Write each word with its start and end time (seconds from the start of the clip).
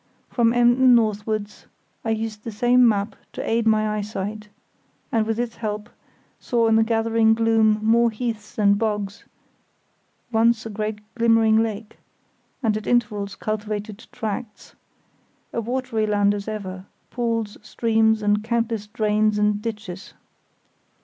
From 0.29 0.51
Emden 0.51 0.95
northwards 0.95 1.67
I 2.03 2.09
used 2.09 2.43
the 2.43 2.51
same 2.51 2.87
map 2.89 3.15
to 3.33 3.47
aid 3.47 3.67
my 3.67 3.87
eyesight, 3.97 4.49
and 5.11 5.27
with 5.27 5.39
its 5.39 5.57
help 5.57 5.91
saw 6.39 6.67
in 6.67 6.75
the 6.75 6.81
gathering 6.83 7.35
gloom 7.35 7.77
more 7.85 8.09
heaths 8.09 8.57
and 8.57 8.79
bogs, 8.79 9.25
once 10.31 10.65
a 10.65 10.71
great 10.71 11.01
glimmering 11.13 11.61
lake, 11.61 11.99
and 12.63 12.75
at 12.75 12.87
intervals 12.87 13.35
cultivated 13.35 14.07
tracts; 14.11 14.73
a 15.53 15.61
watery 15.61 16.07
land 16.07 16.33
as 16.33 16.47
ever; 16.47 16.85
pools, 17.11 17.59
streams 17.61 18.23
and 18.23 18.43
countless 18.43 18.87
drains 18.87 19.37
and 19.37 19.61
ditches. 19.61 20.15